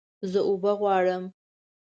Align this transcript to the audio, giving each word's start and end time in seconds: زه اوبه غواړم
زه 0.31 0.39
اوبه 0.49 0.71
غواړم 0.79 1.23